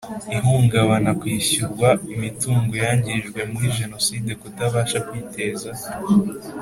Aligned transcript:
Ihungabana 0.35 1.11
kwishyurwa 1.19 1.89
imitungo 2.15 2.73
yangijwe 2.83 3.39
muri 3.51 3.67
Jenoside 3.79 4.31
kutabasha 4.41 4.97
kwiteza 5.07 5.69